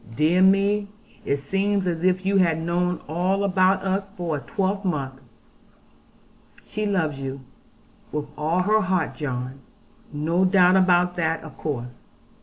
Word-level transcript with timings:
Dear 0.15 0.41
me, 0.41 0.87
it 1.25 1.37
seems 1.37 1.85
as 1.85 2.03
if 2.03 2.25
you 2.25 2.37
had 2.37 2.59
known 2.59 3.01
all 3.07 3.43
about 3.43 3.83
us 3.83 4.09
for 4.17 4.35
a 4.35 4.39
twelvemonth.' 4.39 5.19
'She 6.63 6.87
loves 6.87 7.19
you, 7.19 7.41
with 8.11 8.25
all 8.35 8.63
her 8.63 8.81
heart, 8.81 9.13
John. 9.13 9.59
No 10.11 10.43
doubt 10.43 10.75
about 10.75 11.17
that 11.17 11.43
of 11.43 11.55
course.' 11.55 12.01